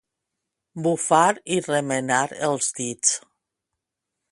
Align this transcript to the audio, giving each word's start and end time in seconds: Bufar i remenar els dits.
Bufar 0.85 1.35
i 1.57 1.59
remenar 1.67 2.23
els 2.49 2.73
dits. 2.81 3.15